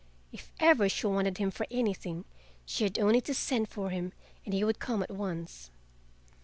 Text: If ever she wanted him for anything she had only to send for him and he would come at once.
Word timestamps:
If 0.31 0.51
ever 0.59 0.89
she 0.89 1.05
wanted 1.05 1.37
him 1.37 1.51
for 1.51 1.67
anything 1.69 2.25
she 2.65 2.85
had 2.85 2.97
only 2.97 3.21
to 3.21 3.35
send 3.35 3.69
for 3.69 3.91
him 3.91 4.13
and 4.45 4.51
he 4.51 4.63
would 4.63 4.79
come 4.79 5.03
at 5.03 5.11
once. 5.11 5.69